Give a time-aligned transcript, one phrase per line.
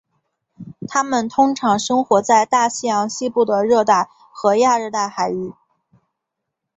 [0.87, 5.53] 它们通常生活在大西洋西部的热带和亚热带海域。